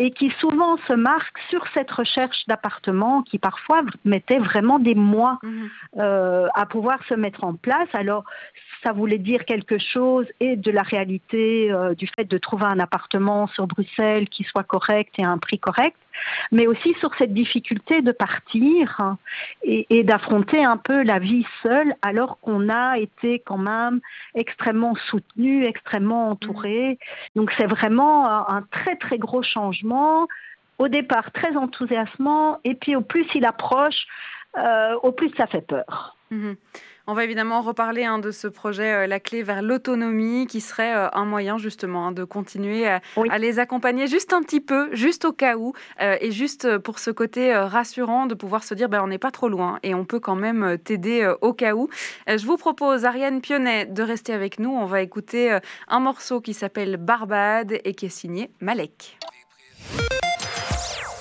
[0.00, 5.38] et qui souvent se marque sur cette recherche d'appartement qui parfois mettait vraiment des mois
[5.42, 5.70] mhm.
[5.98, 7.88] euh, à pouvoir se mettre en place.
[7.92, 8.24] Alors
[8.82, 12.80] ça voulait dire quelque chose et de la réalité euh, du fait de trouver un
[12.80, 15.96] appartement sur Bruxelles qui soit correct et à un prix correct,
[16.52, 19.16] mais aussi sur cette difficulté de partir
[19.62, 24.00] et, d'affronter un peu la vie seule alors qu'on a été quand même
[24.34, 26.98] extrêmement soutenu, extrêmement entouré.
[27.36, 30.28] Donc c'est vraiment un, très très gros changement.
[30.78, 34.06] Au départ très enthousiasmant et puis au plus il approche,
[34.58, 36.16] euh, au plus ça fait peur.
[36.30, 36.56] Mhm.
[37.06, 40.94] On va évidemment reparler hein, de ce projet euh, La clé vers l'autonomie qui serait
[40.94, 43.00] euh, un moyen justement hein, de continuer à,
[43.38, 47.10] les accompagner juste un petit peu, juste au cas où, euh, et juste pour ce
[47.10, 50.18] côté rassurant de pouvoir se dire ben, on n'est pas trop loin et on peut
[50.18, 51.90] quand même t'aider au cas où.
[52.26, 54.70] je vous propose, Ariane Pionnet, de rester avec nous.
[54.70, 59.18] On va écouter un morceau qui s'appelle Barbade et qui est signé Malek.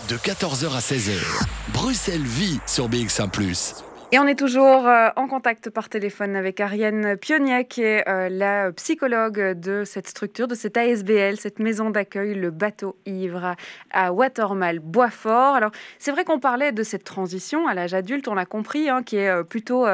[0.09, 3.29] De 14h à 16h, Bruxelles vit sur BX1⁇
[4.13, 8.29] et on est toujours euh, en contact par téléphone avec Ariane Pionnier, qui est euh,
[8.29, 13.55] la psychologue de cette structure, de cette ASBL, cette maison d'accueil, le bateau ivre
[13.89, 15.55] à Watermal, Boisfort.
[15.55, 19.01] Alors, c'est vrai qu'on parlait de cette transition à l'âge adulte, on l'a compris, hein,
[19.01, 19.87] qui est euh, plutôt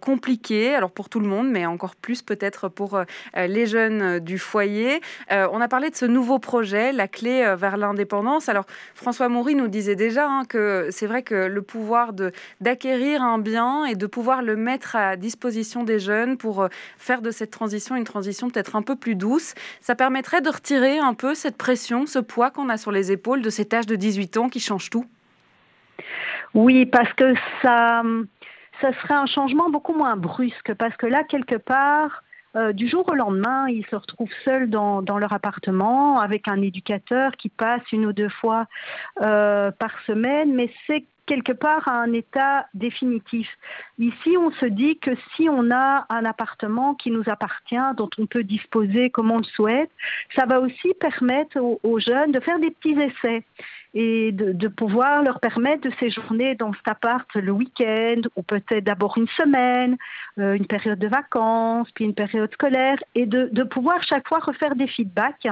[0.00, 2.98] compliquée, alors pour tout le monde, mais encore plus peut-être pour
[3.36, 5.00] les jeunes du foyer.
[5.30, 8.48] on a parlé de ce nouveau projet, la clé vers l'indépendance.
[8.48, 12.12] Alors, François Maury nous disait déjà hein, que c'est vrai que le pouvoir
[12.60, 13.57] d'acquérir un bien
[13.88, 16.68] et de pouvoir le mettre à disposition des jeunes pour euh,
[16.98, 19.54] faire de cette transition une transition peut-être un peu plus douce.
[19.80, 23.42] Ça permettrait de retirer un peu cette pression, ce poids qu'on a sur les épaules
[23.42, 25.04] de cet âge de 18 ans qui change tout.
[26.54, 28.02] Oui, parce que ça,
[28.80, 32.22] ça serait un changement beaucoup moins brusque, parce que là, quelque part,
[32.56, 37.32] euh, du jour au lendemain, ils se retrouvent seuls dans, leur appartement avec un éducateur
[37.32, 38.66] qui passe une ou deux fois
[39.20, 43.46] euh, par semaine, mais c'est quelque part à un état définitif.
[43.98, 48.26] Ici, on se dit que si on a un appartement qui nous appartient, dont on
[48.26, 49.90] peut disposer comme on le souhaite,
[50.34, 53.44] ça va aussi permettre aux, jeunes de faire des petits essais
[53.94, 59.18] et de, pouvoir leur permettre de séjourner dans cet appart le week-end ou peut-être d'abord
[59.18, 59.96] une semaine,
[60.38, 64.38] euh, une période de vacances, puis une période scolaire et de, de pouvoir chaque fois
[64.38, 65.46] refaire des feedbacks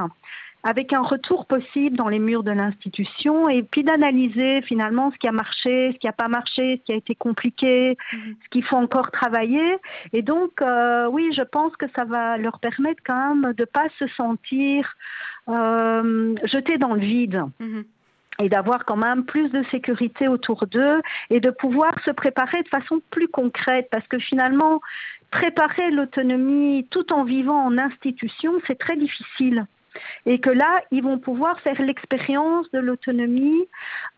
[0.63, 5.29] avec un retour possible dans les murs de l'institution et puis d'analyser finalement ce qui
[5.29, 8.37] a marché, ce qui n'a pas marché, ce qui a été compliqué, mhm.
[8.43, 9.77] ce qu'il faut encore travailler.
[10.13, 13.65] Et donc, euh, oui, je pense que ça va leur permettre quand même de ne
[13.65, 14.93] pas se sentir
[15.49, 17.45] euh, jetés dans le vide.
[17.61, 17.85] Mhm.
[18.39, 22.69] et d'avoir quand même plus de sécurité autour d'eux et de pouvoir se préparer de
[22.69, 24.81] façon plus concrète parce que finalement
[25.31, 29.67] préparer l'autonomie tout en vivant en institution, c'est très difficile
[30.25, 33.65] et que là, ils vont pouvoir faire l'expérience de l'autonomie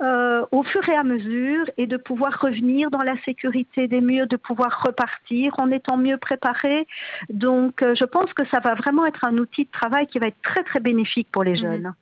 [0.02, 4.26] euh, au fur et à mesure et de pouvoir revenir dans la sécurité des murs,
[4.26, 6.86] de pouvoir repartir en étant mieux préparés.
[7.30, 10.28] Donc, euh, je pense que ça va vraiment être un outil de travail qui va
[10.28, 11.56] être très, très bénéfique pour les mhm.
[11.58, 11.94] jeunes.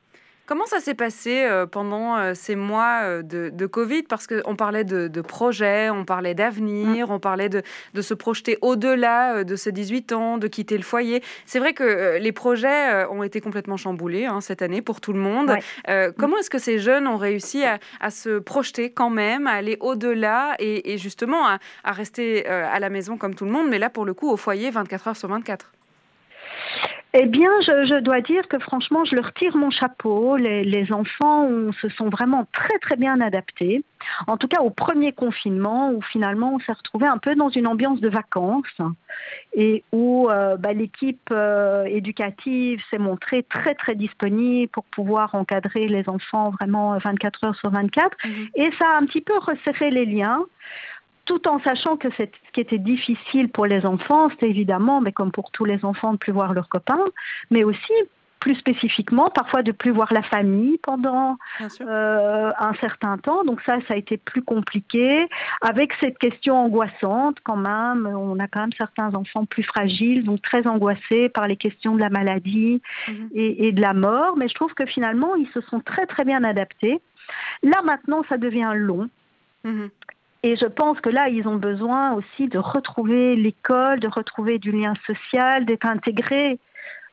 [0.46, 4.04] Comment ça s'est passé euh, pendant euh, ces mois euh, de, Covid?
[4.04, 7.62] Parce qu'on parlait de, projets, on parlait d'avenir, on parlait de,
[8.00, 11.20] se projeter au-delà de ces 18 ans, de quitter le foyer.
[11.46, 15.18] C'est vrai que les projets ont été complètement chamboulés hein, cette année pour tout le
[15.18, 15.52] monde.
[16.16, 20.54] comment est-ce que ces jeunes ont réussi à, se projeter quand même, à aller au-delà
[20.60, 24.04] et, justement à, à rester à la maison comme tout le monde, mais là pour
[24.04, 25.72] le coup au foyer 24 heures sur 24
[27.18, 30.36] eh bien, je, dois dire que franchement, je leur tire mon chapeau.
[30.36, 31.48] Les, enfants
[31.80, 33.82] se sont vraiment très très bien adaptés.
[34.26, 37.66] En tout cas, au premier confinement, où finalement on s'est retrouvé un peu dans une
[37.66, 38.80] ambiance de vacances
[39.54, 45.88] et où euh, bah, l'équipe euh, éducative s'est montrée très très disponible pour pouvoir encadrer
[45.88, 48.16] les enfants vraiment 24 heures sur 24.
[48.24, 50.44] Mmh et ça a un petit peu resserré les liens
[51.26, 55.32] tout en sachant que ce qui était difficile pour les enfants, c'était évidemment, mais comme
[55.32, 57.04] pour tous les enfants, de plus voir leurs copains,
[57.50, 57.92] mais aussi
[58.40, 61.36] plus spécifiquement, parfois de plus voir la famille pendant
[61.80, 63.44] euh, un certain temps.
[63.44, 65.26] Donc ça, ça a été plus compliqué.
[65.62, 70.42] Avec cette question angoissante, quand même, on a quand même certains enfants plus fragiles, donc
[70.42, 73.30] très angoissés par les questions de la maladie mhm.
[73.34, 74.36] et, de la mort.
[74.36, 77.00] Mais je trouve que finalement, ils se sont très très bien adaptés.
[77.64, 79.08] Là maintenant, ça devient long.
[80.46, 84.70] Et je pense que là, ils ont besoin aussi de retrouver l'école, de retrouver du
[84.70, 86.60] lien social, d'être intégrés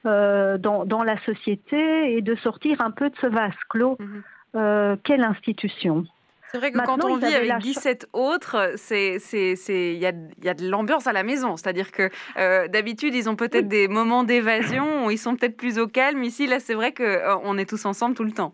[0.06, 3.98] euh, dans, la société et de sortir un peu de ce vase clos.
[4.00, 4.24] Mhm.
[4.56, 6.06] Euh, quelle institution
[6.52, 10.12] c'est vrai que quand on vit avec 17 autres, il y a,
[10.43, 11.58] y a de l'ambiance à la maison.
[11.58, 15.80] C'est-à-dire que euh, d'habitude, ils ont peut-être des moments d'évasion où ils sont peut-être plus
[15.80, 16.22] au calme.
[16.22, 18.54] Ici, là, c'est vrai qu'on est tous ensemble tout le temps.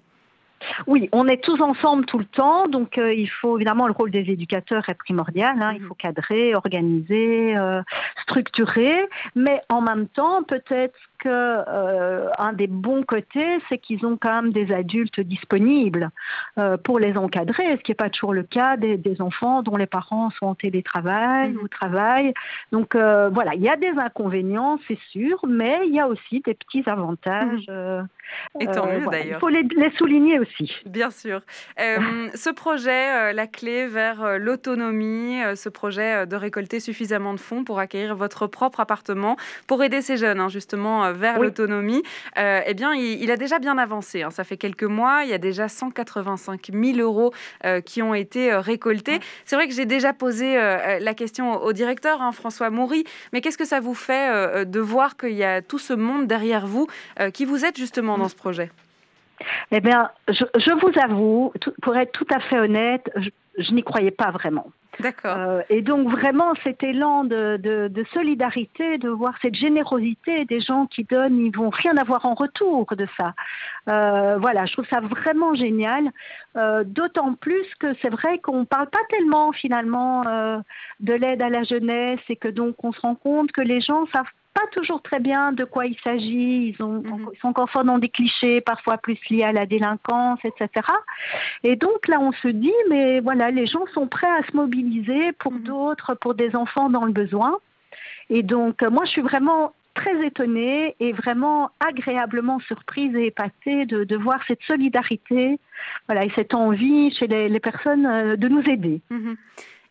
[0.88, 4.12] Oui, on est tous ensemble tout le temps, donc euh, il faut évidemment le rôle
[4.12, 5.62] des éducateurs est primordial.
[5.62, 5.74] Hein.
[5.76, 5.88] il mhm.
[5.88, 7.82] faut cadrer, organiser, euh,
[8.24, 14.18] structurer, mais en même temps, peut-être que euh, un des bons côtés, c'est qu'ils ont
[14.20, 16.10] quand même des adultes disponibles
[16.84, 20.30] pour les encadrer, ce qui n'est pas toujours le cas des, enfants dont les parents
[20.32, 21.62] sont en télétravail mhm.
[21.62, 22.34] ou travaillent.
[22.72, 26.54] Donc voilà, il y a des inconvénients, c'est sûr, mais il y a aussi des
[26.54, 27.68] petits avantages.
[27.68, 28.08] Mhm.
[28.60, 29.38] Et tant mieux d'ailleurs.
[29.38, 30.72] Il faut les, les souligner aussi.
[30.86, 31.42] Bien sûr.
[31.80, 37.40] Euh, ce projet, euh, la clé vers euh, l'autonomie, ce projet de récolter suffisamment de
[37.40, 42.04] fonds pour acquérir votre propre appartement, pour aider ces jeunes hein, justement vers l'autonomie,
[42.38, 44.24] eh bien, il, a déjà bien avancé.
[44.24, 44.32] Hein.
[44.32, 47.34] Ça fait quelques mois, il y a déjà 185 000 euros
[47.86, 49.20] qui ont été récoltés.
[49.46, 53.58] C'est vrai que j'ai déjà posé la question au, directeur, hein, François Maury, mais qu'est-ce
[53.58, 56.88] que ça vous fait de voir qu'il y a tout ce monde derrière vous
[57.34, 58.70] qui vous aide justement dans ce projet?
[59.72, 63.10] Eh bien, je, vous avoue, pour être tout à fait honnête,
[63.58, 64.68] je, n'y croyais pas vraiment.
[65.00, 65.38] D'accord.
[65.38, 71.06] Euh, et donc vraiment cet élan de, solidarité, de voir cette générosité des gens qui
[71.06, 73.34] donnent, ils vont rien avoir en retour de ça.
[73.90, 76.10] Euh, voilà, je trouve ça vraiment génial.
[76.58, 80.24] Euh, d'autant plus que c'est vrai qu'on ne parle pas tellement finalement
[81.00, 84.06] de l'aide à la jeunesse et que donc on se rend compte que les gens
[84.08, 84.26] savent
[84.60, 86.76] pas toujours très bien de quoi il s'agit.
[86.80, 87.30] Mhm.
[87.34, 90.70] Ils, sont encore fort dans des clichés, parfois plus liés à la délinquance, etc.
[91.64, 95.32] Et donc là, on se dit, mais voilà, les gens sont prêts à se mobiliser
[95.34, 95.64] pour mhm.
[95.64, 97.58] d'autres, pour des enfants dans le besoin.
[98.30, 104.16] Et donc, moi, je suis vraiment très étonnée et vraiment agréablement surprise et épatée de,
[104.16, 105.60] voir cette solidarité
[106.08, 109.02] voilà, et cette envie chez les, personnes euh, de nous aider.
[109.10, 109.36] Mhm.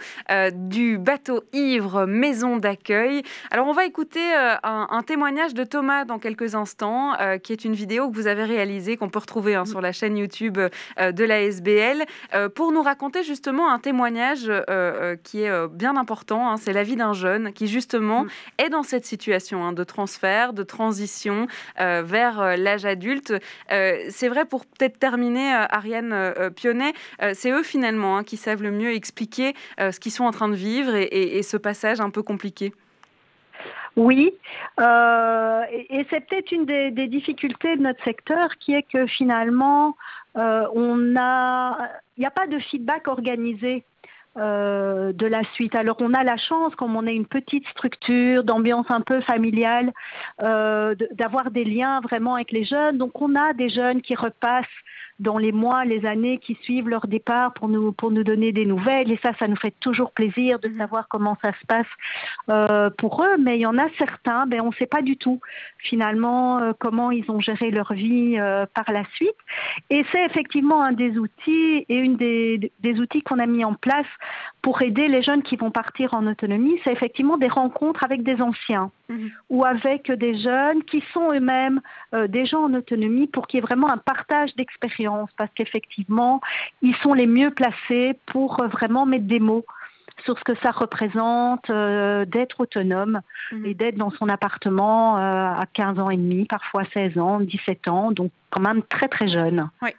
[0.52, 3.22] du bateau ivre Maison d'accueil.
[3.50, 4.20] Alors on va écouter
[4.62, 8.96] un, témoignage de Thomas dans quelques instants, qui est une vidéo que vous avez réalisée,
[8.96, 12.04] qu'on peut retrouver hein, sur la chaîne YouTube de la SBL,
[12.54, 14.50] pour nous raconter justement un témoignage.
[14.81, 14.81] Euh,
[15.22, 16.50] qui est euh, bien important.
[16.50, 18.28] Hein, c'est la vie d'un jeune qui justement mm.
[18.58, 21.46] est dans cette situation hein, de transfert, de transition
[21.80, 23.34] euh, vers l'âge adulte.
[23.68, 26.92] c'est vrai pour peut-être terminer, Ariane Pionnet,
[27.32, 30.54] c'est eux finalement hein, qui savent le mieux expliquer ce qu'ils sont en train de
[30.54, 32.72] vivre et, ce passage un peu compliqué.
[33.96, 34.34] Oui,
[34.78, 39.96] et, c'est peut-être une des, des, difficultés de notre secteur qui est que finalement,
[40.34, 43.84] on a, il n'y a pas de feedback organisé
[44.38, 45.74] euh, de la suite.
[45.74, 49.92] Alors on a la chance, comme on est une petite structure d'ambiance un peu familiale,
[50.42, 52.98] euh, d'avoir des liens vraiment avec les jeunes.
[52.98, 54.66] Donc on a des jeunes qui repassent
[55.22, 58.66] dans les mois, les années qui suivent leur départ pour nous, pour nous donner des
[58.66, 59.10] nouvelles.
[59.12, 60.78] Et ça, ça nous fait toujours plaisir de mhm.
[60.78, 61.86] savoir comment ça se passe
[62.48, 63.36] euh, pour eux.
[63.38, 65.40] Mais il y en a certains, ben, on ne sait pas du tout
[65.78, 69.30] finalement euh, comment ils ont géré leur vie euh, par la suite.
[69.90, 73.74] Et c'est effectivement un des outils et une des, des outils qu'on a mis en
[73.74, 74.06] place
[74.62, 76.78] pour aider les jeunes qui vont partir en autonomie.
[76.84, 79.30] C'est effectivement des rencontres avec des anciens mhm.
[79.50, 81.80] ou avec des jeunes qui sont eux-mêmes
[82.28, 86.40] des gens en autonomie pour qu'il y ait vraiment un partage d'expérience parce qu'effectivement,
[86.82, 89.64] ils sont les mieux placés pour euh, vraiment mettre des mots
[90.24, 93.66] sur ce que ça représente euh, d'être autonome mhm.
[93.66, 97.88] et d'être dans son appartement euh, à 15 ans et demi, parfois 16 ans, 17
[97.88, 99.68] ans, donc quand même très très jeune.
[99.80, 99.90] Oui.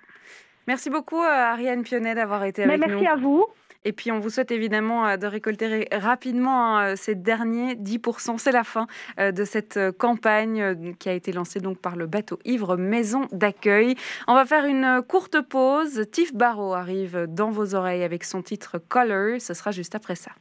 [0.65, 2.87] Merci beaucoup Ariane Pionnet d'avoir été avec nous.
[2.87, 3.45] Merci à vous.
[3.85, 8.37] Et puis, on vous souhaite évidemment euh, de récolter rapidement hein, ces derniers 10%.
[8.37, 8.87] C'est la fin
[9.19, 13.27] euh, de cette euh, campagne qui a été lancée donc par le bateau Ivre Maison
[13.31, 13.95] d'accueil.
[14.27, 16.05] On va faire une courte pause.
[16.11, 19.39] Tiff Barrow arrive dans vos oreilles avec son titre Color.
[19.39, 20.31] Ce sera juste après ça.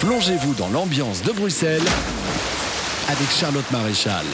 [0.00, 1.82] Plongez-vous dans l'ambiance de Bruxelles
[3.08, 4.24] avec Charlotte Maréchal.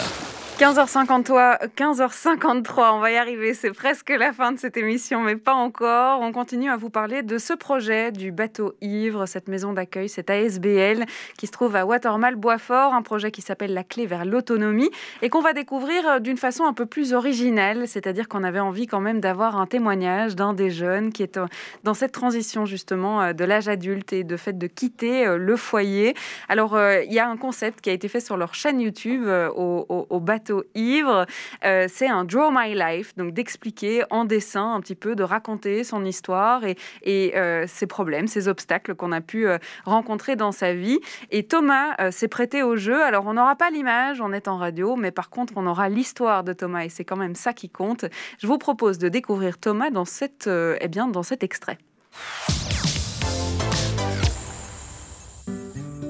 [0.59, 5.53] 15h53, 15h53, on va y arriver, c'est presque la fin de cette émission, mais pas
[5.53, 6.21] encore.
[6.21, 10.31] On continue à vous parler de ce projet du bateau ivre, cette maison d'accueil, cette
[10.31, 14.90] ASBL qui se trouve à Watermal Boisfort, un projet qui s'appelle La clé vers l'autonomie
[15.23, 19.01] et qu'on va découvrir d'une façon un peu plus originale, c'est-à-dire qu'on avait envie quand
[19.01, 21.40] même d'avoir un témoignage d'un des jeunes qui est
[21.83, 26.14] dans cette transition justement de l'âge adulte et de fait de quitter le foyer.
[26.49, 30.21] Alors il y a un concept qui a été fait sur leur chaîne YouTube au
[30.21, 30.43] bateau
[30.74, 31.26] ivre.
[31.64, 35.85] Euh, c'est un Draw My Life, donc d'expliquer en dessin un petit peu, de raconter
[35.85, 40.74] son histoire et, euh, ses problèmes, ses obstacles qu'on a pu euh, rencontrer dans sa
[40.74, 41.00] vie.
[41.30, 43.02] Et Thomas s'est prêté au jeu.
[43.02, 46.44] Alors on n'aura pas l'image, on est en radio, mais par contre on aura l'histoire
[46.44, 48.04] de Thomas et c'est quand même ça qui compte.
[48.38, 51.78] Je vous propose de découvrir Thomas dans, cette, eh bien, dans cet extrait.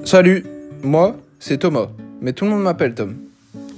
[0.03, 0.45] Salut,
[0.83, 1.87] moi c'est Thomas,
[2.21, 3.24] mais tout le monde m'appelle Tom.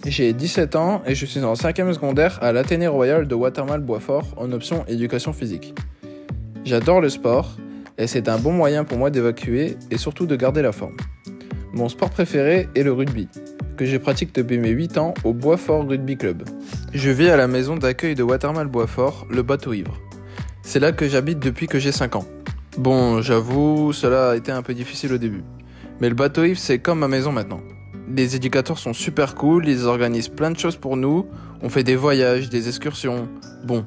[0.10, 4.54] J'ai 17 ans et je suis en 5e secondaire à l'Athénée Royal de Watermal-Boisfort en
[4.54, 5.76] option éducation physique.
[6.64, 7.58] J'adore le sport
[7.98, 10.96] et c'est un bon moyen pour moi d'évacuer et surtout de garder la forme.
[11.74, 13.28] Mon sport préféré est le rugby,
[13.76, 16.44] que je pratique depuis mes 8 ans au Boisfort Rugby Club.
[16.94, 20.00] Je vis à la maison d'accueil de Watermal-Boisfort, le bateau ivre.
[20.62, 22.26] C'est là que j'habite depuis que j'ai 5 ans.
[22.78, 25.44] Bon, j'avoue, cela a été un peu difficile au début.
[26.00, 27.60] Mais le bateau ivre, c'est comme ma maison maintenant
[28.14, 31.26] les éducateurs sont super cool, ils organisent plein de choses pour nous,
[31.62, 33.28] on fait des voyages, des excursions.
[33.66, 33.86] Bon,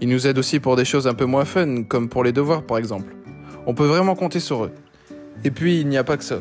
[0.00, 2.62] ils nous aident aussi pour des choses un peu moins fun, comme pour les devoirs
[2.62, 3.14] par exemple.
[3.66, 4.72] On peut vraiment compter sur eux.
[5.44, 6.40] Et puis, il n'y a pas que ça.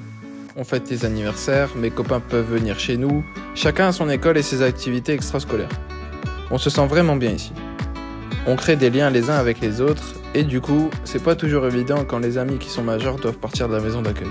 [0.58, 3.24] On fête les anniversaires, mes copains peuvent venir chez nous,
[3.56, 5.70] chacun a son école et ses activités extrascolaires.
[6.50, 7.54] On se sent vraiment bien ici.
[8.46, 11.66] On crée des liens les uns avec les autres, et du coup, c'est pas toujours
[11.66, 14.28] évident quand les amis qui sont majeurs doivent partir de la maison d'accueil.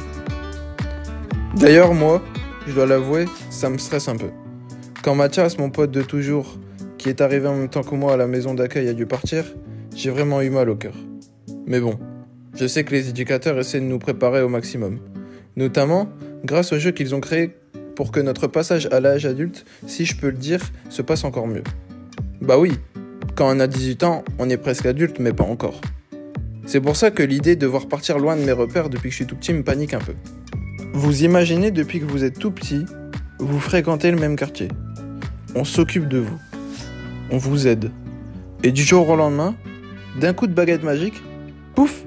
[1.54, 2.22] D'ailleurs, moi,
[2.70, 4.30] je dois l'avouer, ça me stresse un peu.
[5.02, 6.56] Quand Mathias, mon pote de toujours,
[6.98, 9.44] qui est arrivé en même temps que moi à la maison d'accueil, a dû partir,
[9.96, 10.94] j'ai vraiment eu mal au cœur.
[11.66, 11.98] Mais bon,
[12.54, 15.00] je sais que les éducateurs essaient de nous préparer au maximum.
[15.56, 16.08] Notamment
[16.44, 17.50] grâce aux jeux qu'ils ont créés
[17.96, 20.60] pour que notre passage à l'âge adulte, si je peux le dire,
[20.90, 21.64] se passe encore mieux.
[22.40, 22.72] Bah oui,
[23.34, 25.80] quand on a 18 ans, on est presque adulte, mais pas encore.
[26.66, 29.16] C'est pour ça que l'idée de voir partir loin de mes repères depuis que je
[29.16, 30.14] suis tout petit me panique un peu.
[30.92, 32.84] Vous imaginez depuis que vous êtes tout petit,
[33.38, 34.68] vous fréquentez le même quartier.
[35.54, 36.38] On s'occupe de vous.
[37.30, 37.92] On vous aide.
[38.64, 39.54] Et du jour au lendemain,
[40.20, 41.22] d'un coup de baguette magique,
[41.76, 42.02] pouf,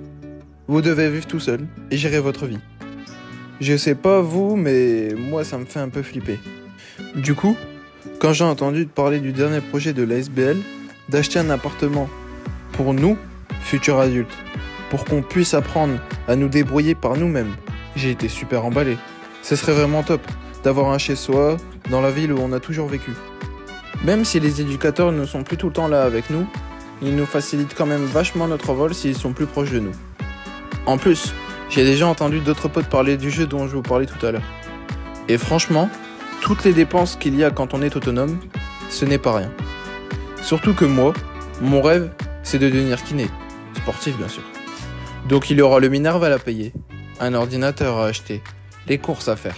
[0.68, 1.62] vous devez vivre tout seul
[1.92, 2.60] et gérer votre vie.
[3.62, 6.38] Je sais pas vous, mais moi ça me fait un peu flipper.
[7.16, 7.56] Du coup,
[8.20, 10.58] quand j'ai entendu parler du dernier projet de l'ASBL,
[11.08, 12.10] d'acheter un appartement
[12.74, 13.18] pour nous,
[13.62, 14.38] futurs adultes,
[14.90, 17.56] pour qu'on puisse apprendre à nous débrouiller par nous-mêmes,
[17.96, 18.98] j'ai été super emballé.
[19.42, 20.22] Ce serait vraiment top
[20.64, 21.58] d'avoir un chez soi
[21.90, 23.12] dans la ville où on a toujours vécu.
[24.04, 26.46] Même si les éducateurs ne sont plus tout le temps là avec nous,
[27.02, 29.92] ils nous facilitent quand même vachement notre vol s'ils sont plus proches de nous.
[30.86, 31.34] En plus,
[31.70, 34.44] j'ai déjà entendu d'autres potes parler du jeu dont je vous parlais tout à l'heure.
[35.28, 35.90] Et franchement,
[36.42, 38.38] toutes les dépenses qu'il y a quand on est autonome,
[38.90, 39.52] ce n'est pas rien.
[40.42, 41.14] Surtout que moi,
[41.62, 42.12] mon rêve,
[42.44, 43.28] c'est de devenir kiné.
[43.78, 44.44] Sportif bien sûr.
[45.28, 46.74] Donc il y aura le Minerve à la payer,
[47.20, 48.42] un ordinateur à acheter,
[48.88, 49.56] les courses à faire.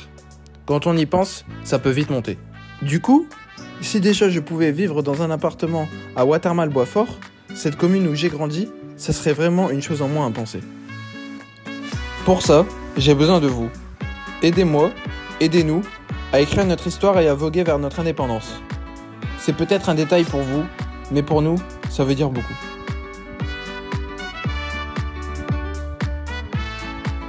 [0.65, 2.37] Quand on y pense, ça peut vite monter.
[2.81, 3.27] Du coup,
[3.81, 7.19] si déjà je pouvais vivre dans un appartement à Watermal-Boisfort,
[7.53, 10.61] cette commune où j'ai grandi, ça serait vraiment une chose en moins à penser.
[12.25, 12.65] Pour ça,
[12.97, 13.69] j'ai besoin de vous.
[14.41, 14.91] Aidez-moi,
[15.39, 15.81] aidez-nous
[16.33, 18.61] à écrire notre histoire et à voguer vers notre indépendance.
[19.39, 20.63] C'est peut-être un détail pour vous,
[21.11, 21.55] mais pour nous,
[21.89, 22.53] ça veut dire beaucoup.